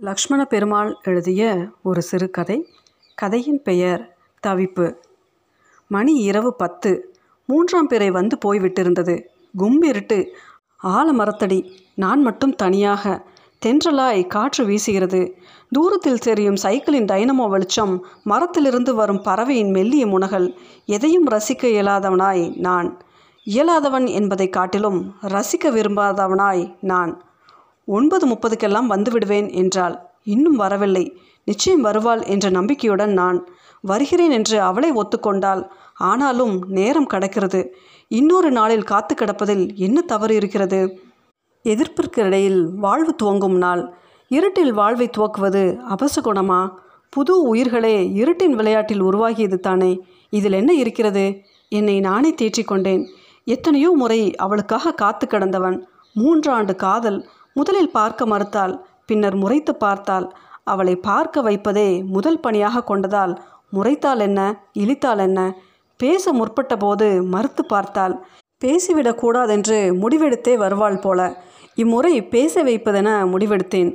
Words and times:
லக்ஷ்மண 0.00 0.44
பெருமாள் 0.44 0.96
எழுதிய 1.02 1.64
ஒரு 1.82 2.02
சிறுகதை. 2.02 2.66
கதையின் 3.14 3.62
பெயர் 3.62 4.16
தவிப்பு. 4.46 4.94
மணி 5.88 6.14
இரவு 6.14 6.54
பத்து. 6.54 7.14
மூன்றாம் 7.46 7.86
பிறை 7.86 8.10
வந்து 8.10 8.38
போய்விட்டிருந்தது. 8.44 9.24
கும்பிருட்டு 9.58 10.26
ஆலமரத்தடி 10.82 11.70
நான் 11.94 12.22
மட்டும் 12.22 12.54
தனியாக. 12.54 13.26
தென்றலாய் 13.66 14.26
காற்று 14.26 14.66
வீசுகிறது. 14.66 15.32
தூரத்தில் 15.70 16.18
தெரியும் 16.18 16.56
சைக்கிளின் 16.56 17.04
டைனமோ 17.04 17.48
வெளிச்சம். 17.48 18.06
மரத்திலிருந்து 18.24 18.94
வரும் 18.94 19.22
பறவையின் 19.22 19.70
மெல்லிய 19.70 20.06
முனகல். 20.06 20.56
எதையும் 20.86 21.28
ரசிக்க 21.28 21.62
இயலாதவனாய் 21.62 22.56
நான். 22.56 22.98
இயலாதவன் 23.44 24.08
என்பதை 24.08 24.48
காட்டிலும் 24.48 25.14
ரசிக்க 25.22 25.70
விரும்பாதவனாய் 25.70 26.76
நான். 26.80 27.29
ஒன்பது 27.96 28.24
முப்பதுக்கெல்லாம் 28.28 28.86
வந்து 28.86 29.10
விடுவேன் 29.10 29.48
என்றாள். 29.52 29.96
இன்னும் 30.24 30.56
வரவில்லை. 30.56 31.04
நிச்சயம் 31.44 31.80
வருவாள் 31.80 32.22
என்ற 32.22 32.46
நம்பிக்கையுடன் 32.50 33.12
நான் 33.12 33.38
வருகிறேன் 33.80 34.30
என்று 34.30 34.56
அவளை 34.60 34.90
ஒத்துக்கொண்டாள். 34.92 35.62
ஆனாலும் 35.94 36.54
நேரம் 36.68 37.10
கடக்கிறது. 37.10 37.60
இன்னொரு 38.08 38.50
நாளில் 38.50 38.82
காத்து 38.82 39.14
கிடப்பதில் 39.14 39.64
என்ன 39.76 40.00
தவறு 40.00 40.34
இருக்கிறது? 40.34 40.80
எதிர்ப்பிற்கு 41.64 42.20
இடையில் 42.20 42.60
வாழ்வு 42.74 43.14
துவங்கும் 43.14 43.56
நாள். 43.56 43.82
இருட்டில் 44.30 44.72
வாழ்வை 44.72 45.06
துவக்குவது 45.08 45.62
அபசகுணமா? 45.94 46.60
புது 47.12 47.34
உயிர்களே 47.42 47.96
இருட்டின் 48.14 48.56
விளையாட்டில் 48.60 49.04
உருவாகியது 49.04 49.58
தானே. 49.58 49.92
இதில் 50.30 50.52
என்ன 50.52 50.72
இருக்கிறது? 50.72 51.24
என்னை 51.68 52.00
நானே 52.00 52.30
தேற்றிக்கொண்டேன். 52.42 53.02
எத்தனையோ 53.46 53.90
முறை 53.94 54.20
அவளுக்காக 54.36 54.92
காத்து 54.92 55.26
கிடந்தவன். 55.26 55.78
மூன்றாண்டு 56.16 56.74
காதல். 56.74 57.18
முதலில் 57.52 57.90
பார்க்க 57.90 58.26
மறுத்தாள். 58.26 58.74
பின்னர் 59.06 59.34
முறைத்து 59.34 59.74
பார்த்தாள். 59.74 60.26
அவளை 60.64 60.96
பார்க்க 60.96 61.42
வைப்பதே 61.42 62.02
முதல் 62.02 62.40
பணியாக 62.40 62.84
கொண்டதால் 62.88 63.32
முறைத்தால் 63.72 64.18
என்ன? 64.18 64.40
இழித்தால் 64.72 65.18
என்ன? 65.18 65.40
பேச 65.96 66.32
முற்பட்ட 66.32 66.76
போது 66.76 67.22
மறுத்து 67.22 67.64
பார்த்தாள் 67.64 68.14
பேசிவிடக்கூடாதென்று 68.64 69.78
முடிவெடுத்தே 70.02 70.56
வருவாள் 70.56 70.98
போல. 70.98 71.20
இம்முறை 71.74 72.22
பேச 72.22 72.62
வைப்பதென 72.62 73.08
முடிவெடுத்தேன். 73.32 73.90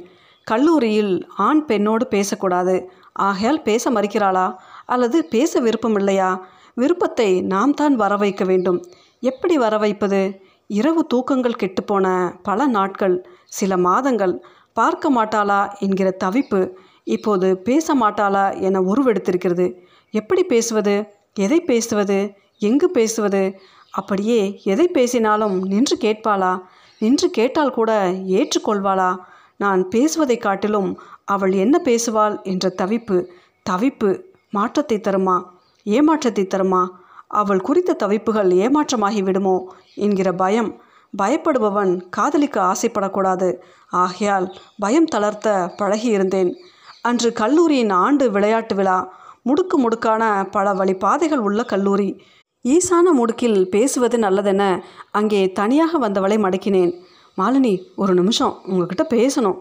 கல்லூரியில் 0.47 1.13
ஆண் 1.37 1.65
பெண்ணோடு 1.65 2.07
பேசக்கூடாது. 2.07 2.75
ஆகையால் 3.13 3.61
பேச 3.61 3.91
மறுக்கிறாளா? 3.91 4.47
அல்லது 4.85 5.25
பேச 5.25 5.61
விருப்பமில்லையா? 5.61 6.39
விருப்பத்தை 6.73 7.41
நாம் 7.41 7.73
தான் 7.73 7.95
வர 7.95 8.15
வைக்க 8.15 8.43
வேண்டும். 8.45 8.79
எப்படி 9.19 9.57
வர 9.57 9.77
வைப்பது 9.77 10.21
இரவு 10.69 11.07
தூக்கங்கள் 11.13 11.59
கெட்டுப்போன 11.59 12.07
பல 12.43 12.67
நாட்கள் 12.67 13.15
சில 13.45 13.77
மாதங்கள் 13.77 14.33
பார்க்க 14.73 15.11
மாட்டாளா 15.11 15.73
என்கிற 15.79 16.17
தவிப்பு 16.23 16.71
இப்போது 17.03 17.57
பேச 17.57 17.95
மாட்டாளா 17.95 18.59
என 18.59 18.81
உருவெடுத்திருக்கிறது. 18.81 19.65
எப்படி 20.11 20.43
பேசுவது? 20.43 20.95
எதை 21.33 21.59
பேசுவது? 21.61 22.33
எங்கு 22.59 22.89
பேசுவது? 22.89 23.59
அப்படியே 23.91 24.61
எதை 24.63 24.87
பேசினாலும் 24.87 25.57
நின்று 25.63 25.97
கேட்பாளா? 25.97 26.61
நின்று 26.99 27.29
கேட்டால் 27.29 27.71
கூட 27.71 28.11
ஏற்றுக்கொள்வாளா? 28.11 29.17
நான் 29.57 29.89
பேசுவதை 29.89 30.37
காட்டிலும் 30.37 30.99
அவள் 31.25 31.51
என்ன 31.51 31.81
பேசுவாள் 31.83 32.41
என்ற 32.43 32.73
தவிப்பு 32.77 33.17
தவிப்பு 33.65 34.09
மாற்றத்தை 34.49 34.97
தருமா? 34.97 35.43
ஏமாற்றத்தை 35.83 36.45
தருமா? 36.45 36.87
அவள் 37.27 37.61
குறித்த 37.61 37.95
தவிப்புகள் 38.03 38.51
ஏமாற்றமாகி 38.51 39.23
விடுமோ 39.23 39.75
என்கிற 39.95 40.33
பயம். 40.33 40.81
பயப்படுபவன் 41.23 42.09
காதலிக்க 42.09 42.61
ஆசைப்படக்கூடாது. 42.61 43.55
ஆகையால் 43.89 44.55
பயம் 44.79 45.05
தளர்த்த 45.05 45.75
பழகியிருந்தேன். 45.77 46.53
அன்று 47.01 47.33
கல்லூரியின் 47.33 47.89
ஆண்டு 47.89 48.31
விளையாட்டு 48.31 48.75
விழா. 48.75 49.13
முடுக்கு 49.45 49.77
முடுக்கான 49.77 50.51
பல 50.51 50.73
வழிபாதைகள் 50.73 51.37
உள்ள 51.37 51.63
கல்லூரி. 51.63 52.21
ஈசான 52.63 53.11
முடுக்கில் 53.17 53.69
பேசுவது 53.69 54.17
நல்லதென 54.17 54.81
அங்கே 55.11 55.51
தனியாக 55.51 56.09
வந்தவளை 56.09 56.37
மடக்கினேன். 56.37 56.93
மாலினி 57.37 57.81
ஒரு 57.95 58.13
நிமிஷம் 58.13 58.59
உங்ககிட்ட 58.65 59.07
பேசணும். 59.09 59.59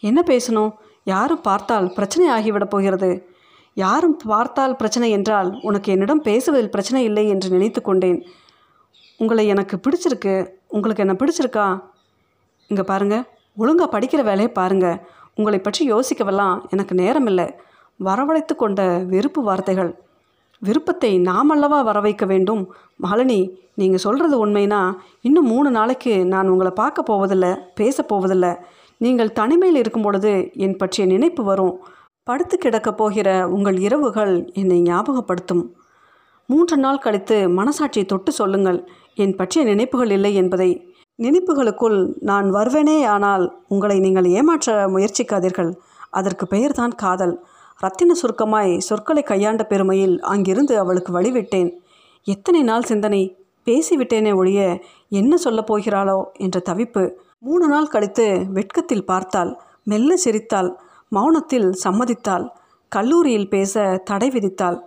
என்ன 0.00 0.22
பேசணும்? 0.26 0.72
யாரும் 1.04 1.40
பார்த்தால் 1.40 1.92
பிரச்சனை 1.92 2.26
ஆகிவிடப் 2.28 2.70
போகிறது. 2.70 3.28
யாரும் 3.82 4.16
பார்த்தால் 4.32 4.78
பிரச்சனை 4.80 5.08
என்றால் 5.16 5.50
உனக்கு 5.68 5.88
என்னிடம் 5.94 6.22
பேசுவதில் 6.28 6.72
பிரச்சனை 6.74 7.02
இல்லை 7.08 7.24
என்று 7.32 7.48
நினைத்து 7.54 7.80
கொண்டேன். 7.88 8.18
உங்களை 9.20 9.44
எனக்கு 9.54 9.76
பிடிச்சிருக்கு. 9.84 10.34
உங்களுக்கு 10.76 11.04
என்ன 11.04 11.14
பிடிச்சிருக்கா? 11.20 11.66
இங்கே 12.70 12.84
பாருங்கள் 12.90 13.24
ஒழுங்காக 13.56 13.88
படிக்கிற 13.94 14.20
வேலையை 14.28 14.50
பாருங்கள் 14.58 15.00
உங்களை 15.38 15.58
பற்றி 15.60 15.82
யோசிக்கவெல்லாம் 15.92 16.56
எனக்கு 16.74 16.94
நேரமில்லை. 17.02 17.48
வரவழைத்து 18.00 18.54
கொண்ட 18.62 18.82
வெறுப்பு 19.12 19.40
வார்த்தைகள். 19.48 19.90
விருப்பத்தை 20.62 21.10
நாமல்லவா 21.28 21.78
வர 21.88 21.98
வைக்க 22.06 22.24
வேண்டும்? 22.32 22.62
மகளினி 23.04 23.40
நீங்கள் 23.80 24.02
சொல்கிறது 24.04 24.36
உண்மைனா 24.44 24.80
இன்னும் 25.26 25.48
மூணு 25.52 25.68
நாளைக்கு 25.76 26.12
நான் 26.32 26.50
உங்களை 26.52 26.72
பார்க்க 26.80 27.08
போவதில்லை 27.10 27.52
பேச 27.80 28.02
போவதில்லை. 28.10 28.52
நீங்கள் 29.04 29.36
தனிமையில் 29.38 29.80
இருக்கும் 29.82 30.06
பொழுது 30.06 30.32
என் 30.64 30.78
பற்றிய 30.80 31.04
நினைப்பு 31.14 31.42
வரும். 31.50 31.74
படுத்து 32.30 32.58
கிடக்கப் 32.58 32.96
போகிற 32.96 33.48
உங்கள் 33.48 33.78
இரவுகள் 33.78 34.50
என்னை 34.52 34.82
ஞாபகப்படுத்தும். 34.82 35.62
மூன்று 36.46 36.76
நாள் 36.76 36.98
கழித்து 36.98 37.36
மனசாட்சியை 37.48 38.04
தொட்டு 38.04 38.32
சொல்லுங்கள். 38.32 38.88
என் 39.14 39.36
பற்றிய 39.36 39.64
நினைப்புகள் 39.64 40.10
இல்லை 40.10 40.34
என்பதை. 40.34 40.94
நினைப்புகளுக்குள் 41.22 42.12
நான் 42.20 42.52
வருவேனே 42.52 43.06
ஆனால் 43.06 43.58
உங்களை 43.68 43.98
நீங்கள் 43.98 44.24
ஏமாற்ற 44.24 44.88
முயற்சிக்காதீர்கள். 44.88 45.74
அதற்கு 46.10 46.46
பெயர்தான் 46.46 46.94
காதல். 46.94 47.44
ரத்தின 47.78 48.14
சுருக்கமாய் 48.14 48.78
சொற்களை 48.78 49.22
கையாண்ட 49.22 49.66
பெருமையில் 49.68 50.20
அங்கிருந்து 50.20 50.78
அவளுக்கு 50.78 51.20
வழிவிட்டேன். 51.20 51.70
எத்தனை 52.24 52.62
நாள் 52.62 52.82
சிந்தனை. 52.82 53.36
பேசிவிட்டேனே 53.64 54.36
ஒழிய 54.36 54.80
என்ன 55.08 55.36
சொல்லப் 55.36 55.72
போகிறாளோ 55.72 56.24
என்ற 56.32 56.62
தவிப்பு. 56.70 57.12
மூணு 57.38 57.68
நாள் 57.68 57.86
கழித்து 57.86 58.46
வெட்கத்தில் 58.48 59.06
பார்த்தாள். 59.06 59.60
மெல்ல 59.84 60.16
சிரித்தாள். 60.16 60.80
மௌனத்தில் 61.14 61.68
சம்மதித்தாள். 61.84 62.46
கல்லூரியில் 62.88 63.48
பேச 63.48 64.02
தடை 64.04 64.28
விதித்தாள். 64.28 64.78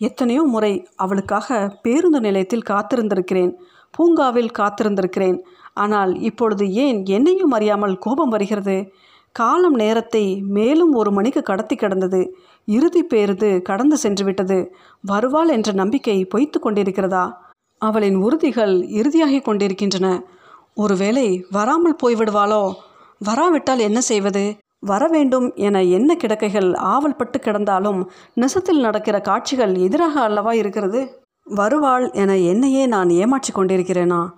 எத்தனையோ 0.00 0.42
முறை 0.42 0.72
அவளுக்காக 0.96 1.68
பேருந்து 1.82 2.20
நிலையத்தில் 2.20 2.68
காத்திருந்திருக்கிறேன். 2.70 3.52
பூங்காவில் 3.90 4.52
காத்திருந்திருக்கிறேன். 4.58 5.38
ஆனால் 5.74 6.20
இப்பொழுது 6.20 6.64
ஏன் 6.72 7.04
என்னையும் 7.06 7.50
அறியாமல் 7.50 7.98
கோபம் 7.98 8.28
வருகிறது? 8.28 8.76
காலம் 9.32 9.74
நேரத்தை 9.74 10.24
மேலும் 10.40 10.92
ஒரு 10.92 11.10
மணிக்கு 11.12 11.42
கடத்தி 11.42 11.76
கிடந்தது. 11.76 12.36
இறுதி 12.68 13.02
பேருந்து 13.02 13.62
கடந்து 13.62 13.96
சென்று 13.96 14.24
விட்டது. 14.24 14.74
வருவாள் 15.04 15.48
என்ற 15.48 15.72
நம்பிக்கை 15.72 16.24
பொய்த்து 16.24 16.58
கொண்டிருக்கிறதா? 16.58 17.24
அவளின் 17.78 18.16
உறுதிகள் 18.16 18.74
இறுதியாகி 18.98 19.40
கொண்டிருக்கின்றன. 19.42 20.08
ஒருவேளை 20.74 21.46
வராமல் 21.50 22.00
போய்விடுவாளோ? 22.02 22.72
வராவிட்டால் 23.24 23.78
என்ன 23.78 24.00
செய்வது? 24.00 24.44
வர 24.82 25.08
வேண்டும் 25.08 25.54
என 25.54 25.82
என்ன 25.82 26.14
கிடக்கைகள் 26.14 26.76
ஆவல் 26.76 27.16
பட்டு 27.16 27.38
கிடந்தாலும் 27.38 28.06
நெசத்தில் 28.40 28.80
நடக்கிற 28.80 29.20
காட்சிகள் 29.20 29.74
எதிராக 29.74 30.20
அல்லவா 30.20 30.52
இருக்கிறது? 30.52 31.24
வருவாள் 31.44 32.10
என 32.10 32.38
என்னையே 32.38 32.86
நான் 32.86 33.10
ஏமாற்றி 33.10 33.52
கொண்டிருக்கிறேனா? 33.52 34.30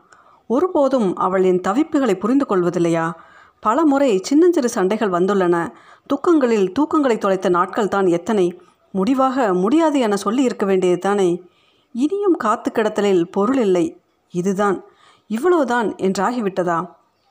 ஒருபோதும் 0.47 1.17
அவள் 1.17 1.45
என் 1.45 1.61
தவிப்புகளை 1.61 2.15
புரிந்து 2.15 2.47
கொள்வதில்லையா 2.49 3.13
பல 3.61 3.85
முறை 3.85 4.19
சின்னஞ்சிறு 4.19 4.69
சண்டைகள் 4.69 5.11
வந்துள்ளன. 5.11 5.73
துக்கங்களில் 6.07 6.73
தூக்கங்களை 6.73 7.19
தொலைத்த 7.19 7.49
நாட்கள் 7.49 7.89
தான் 7.89 8.07
எத்தனை? 8.07 8.61
முடிவாக 8.93 9.55
முடியாது 9.55 9.99
என 9.99 10.17
சொல்லி 10.17 10.43
இருக்க 10.43 10.67
வேண்டியது 10.67 10.99
தானே? 10.99 11.43
இனியும் 11.93 12.37
காத்து 12.37 12.71
கிடத்தலில் 12.73 13.25
பொருள் 13.31 13.59
இல்லை. 13.59 14.01
இதுதான். 14.31 14.85
இவ்வளவுதான் 15.27 15.95
என்றாகிவிட்டதா? 15.95 16.79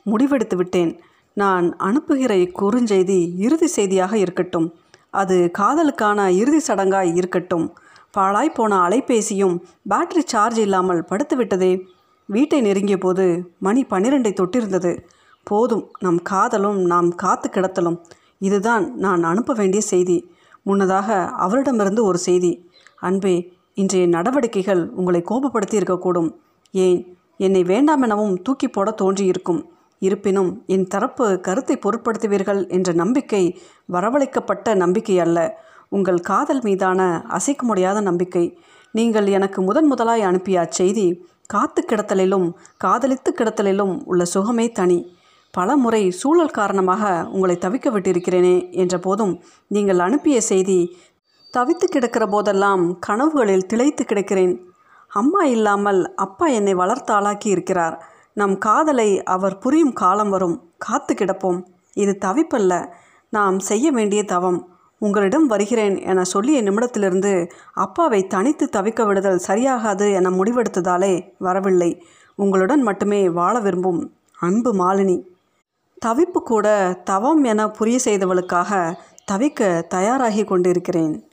முடிவெடுத்து 0.06 0.56
விட்டேன். 0.56 1.00
நான் 1.34 1.76
அனுப்புகிற 1.78 2.36
இக்குறுஞ்செய்தி 2.36 3.38
இறுதி 3.38 3.68
செய்தியாக 3.68 4.18
இருக்கட்டும். 4.18 4.74
அது 5.10 5.52
காதலுக்கான 5.58 6.28
இறுதி 6.28 6.60
சடங்காய் 6.68 7.16
இருக்கட்டும். 7.16 7.74
பாழாய்ப்போன 8.18 8.74
அலைபேசியும் 8.86 9.56
பேட்டரி 9.90 10.24
சார்ஜ் 10.26 10.58
இல்லாமல் 10.58 11.06
படுத்துவிட்டதே. 11.10 11.82
வீட்டை 12.26 12.62
நெருங்கிய 12.62 12.98
போது 12.98 13.54
மணி 13.60 13.86
பன்னிரெண்டை 13.90 14.34
தொட்டிருந்தது. 14.34 15.00
போதும் 15.44 15.92
நம் 16.00 16.22
காதலும் 16.22 16.80
நாம் 16.82 17.16
காத்து 17.16 17.50
கிடத்தலும். 17.50 17.98
இதுதான் 18.40 18.96
நான் 18.96 19.24
அனுப்ப 19.24 19.54
வேண்டிய 19.54 19.82
செய்தி. 19.82 20.32
முன்னதாக 20.64 21.26
அவரிடமிருந்து 21.26 22.04
ஒரு 22.04 22.18
செய்தி. 22.18 22.70
அன்பே 23.00 23.54
இன்றைய 23.74 24.08
நடவடிக்கைகள் 24.08 24.90
உங்களை 24.90 25.22
கோபப்படுத்தி 25.22 25.80
இருக்கக்கூடும். 25.82 26.30
ஏன் 26.72 27.18
என்னை 27.38 27.64
வேண்டாம் 27.64 28.02
எனவும் 28.02 28.42
தூக்கி 28.42 28.68
போட 28.68 28.92
தோன்றியிருக்கும். 28.92 29.62
இருப்பினும் 30.08 30.52
என் 30.76 30.88
தரப்பு 30.94 31.26
கருத்தை 31.48 31.76
பொருட்படுத்துவீர்கள் 31.86 32.62
என்ற 32.76 32.90
நம்பிக்கை 33.02 33.44
வரவழைக்கப்பட்ட 33.96 34.76
நம்பிக்கை 34.84 35.18
அல்ல. 35.26 35.40
உங்கள் 35.96 36.20
காதல் 36.30 36.62
மீதான 36.68 37.02
அசைக்க 37.38 37.64
முடியாத 37.70 37.98
நம்பிக்கை. 38.10 38.46
நீங்கள் 38.96 39.28
எனக்கு 39.38 39.60
முதன் 39.68 39.90
முதலாய் 39.92 40.24
அனுப்பிய 40.30 40.58
அச்செய்தி 40.64 41.08
காத்து 41.54 41.82
கிடத்தலிலும் 41.90 42.48
காதலித்து 42.84 43.32
கிடத்தலிலும் 43.40 43.94
உள்ள 44.12 44.24
சுகமே 44.34 44.68
தனி. 44.80 45.00
பல 45.54 45.76
முறை 45.84 46.04
சூழல் 46.20 46.56
காரணமாக 46.58 47.04
உங்களை 47.34 47.56
தவிக்க 47.66 47.88
விட்டிருக்கிறேனே 47.96 48.56
என்ற 48.84 48.96
போதும் 48.98 49.34
நீங்கள் 49.76 50.00
அனுப்பிய 50.06 50.38
செய்தி 50.42 50.78
தவித்து 51.54 51.88
கிடக்கிற 51.88 52.24
போதெல்லாம் 52.28 52.84
கனவுகளில் 53.08 53.68
திளைத்து 53.72 54.04
கிடக்கிறேன். 54.04 54.54
அம்மா 55.12 55.42
இல்லாமல் 55.56 56.02
அப்பா 56.26 56.46
என்னை 56.60 56.74
வளர்த்தாளாக்கி 56.76 57.50
இருக்கிறார். 57.56 57.98
நம் 58.34 58.58
காதலை 58.58 59.24
அவர் 59.24 59.58
புரியும் 59.58 59.94
காலம் 59.94 60.30
வரும். 60.30 60.72
காத்து 60.78 61.14
கிடப்போம். 61.14 61.64
இது 61.94 62.18
தவிப்பல்ல. 62.26 62.88
நாம் 63.30 63.60
செய்ய 63.60 63.92
வேண்டிய 63.92 64.24
தவம். 64.24 64.68
உங்களிடம் 64.98 65.46
வருகிறேன் 65.46 66.02
என 66.02 66.24
சொல்லிய 66.24 66.64
நிமிடத்திலிருந்து 66.64 67.50
அப்பாவை 67.74 68.28
தனித்து 68.28 68.70
தவிக்க 68.72 69.06
விடுதல் 69.06 69.42
சரியாகாது 69.48 70.14
என 70.14 70.30
முடிவெடுத்ததாலே 70.30 71.32
வரவில்லை. 71.38 72.06
உங்களுடன் 72.36 72.82
மட்டுமே 72.82 73.30
வாழ 73.30 73.60
விரும்பும் 73.60 74.14
அன்பு 74.40 74.74
மாலினி. 74.74 75.24
தவிப்பு 76.06 76.42
கூட 76.44 76.98
தவம் 77.04 77.44
என 77.44 77.70
புரிய 77.70 78.00
செய்தவளுக்காக 78.06 78.96
தவிக்க 79.32 79.88
தயாராகி 79.88 80.44
கொண்டிருக்கிறேன். 80.44 81.28